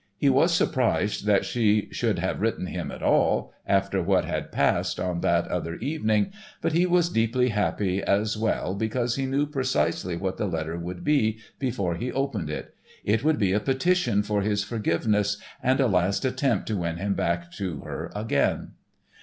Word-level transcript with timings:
He 0.17 0.31
was 0.31 0.51
surprised 0.51 1.27
that 1.27 1.45
she 1.45 1.87
should 1.91 2.17
have 2.17 2.41
written 2.41 2.65
him 2.65 2.89
at 2.91 3.03
all 3.03 3.53
after 3.67 4.01
what 4.01 4.25
had 4.25 4.51
passed 4.51 4.99
on 4.99 5.21
that 5.21 5.47
other 5.47 5.75
evening, 5.75 6.31
but 6.59 6.73
he 6.73 6.87
was 6.87 7.07
deeply 7.07 7.49
happy 7.49 8.01
as 8.01 8.35
well 8.35 8.73
because 8.73 9.15
he 9.15 9.27
knew 9.27 9.45
precisely 9.45 10.17
what 10.17 10.37
the 10.37 10.47
letter 10.47 10.75
would 10.75 11.03
be, 11.03 11.37
before 11.59 11.93
he 11.97 12.11
opened 12.11 12.49
it. 12.49 12.73
It 13.05 13.23
would 13.23 13.37
be 13.37 13.53
a 13.53 13.59
petition 13.59 14.23
for 14.23 14.41
his 14.41 14.63
forgiveness 14.63 15.37
and 15.61 15.79
a 15.79 15.85
last 15.85 16.25
attempt 16.25 16.65
to 16.69 16.77
win 16.77 16.97
him 16.97 17.13
back 17.13 17.51
to 17.51 17.81
her 17.81 18.11
again. 18.15 18.71